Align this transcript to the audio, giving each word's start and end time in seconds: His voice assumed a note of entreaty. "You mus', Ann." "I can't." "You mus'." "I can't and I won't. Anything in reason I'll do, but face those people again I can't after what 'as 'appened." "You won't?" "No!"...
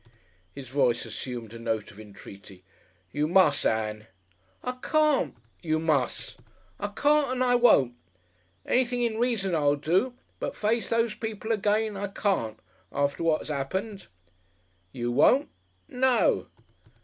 His 0.55 0.67
voice 0.69 1.05
assumed 1.05 1.53
a 1.53 1.59
note 1.59 1.91
of 1.91 1.99
entreaty. 1.99 2.63
"You 3.11 3.27
mus', 3.27 3.63
Ann." 3.67 4.07
"I 4.63 4.79
can't." 4.81 5.35
"You 5.61 5.77
mus'." 5.77 6.37
"I 6.79 6.87
can't 6.87 7.33
and 7.33 7.43
I 7.43 7.53
won't. 7.53 7.93
Anything 8.65 9.03
in 9.03 9.19
reason 9.19 9.53
I'll 9.53 9.75
do, 9.75 10.15
but 10.39 10.55
face 10.55 10.89
those 10.89 11.13
people 11.13 11.51
again 11.51 11.95
I 11.95 12.07
can't 12.07 12.57
after 12.91 13.21
what 13.21 13.41
'as 13.41 13.51
'appened." 13.51 14.07
"You 14.91 15.11
won't?" 15.11 15.49
"No!"... 15.87 16.47